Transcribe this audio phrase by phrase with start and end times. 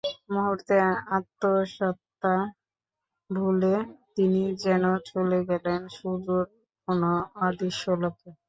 [0.31, 0.75] মুহূর্তে
[1.17, 2.35] আত্মসত্ত্বা
[3.29, 3.75] ভুলে
[4.15, 6.45] তিনি যেন চলে গেলেন সুদূর
[6.87, 7.01] কোন
[7.45, 8.29] অদৃশ্যলোকে।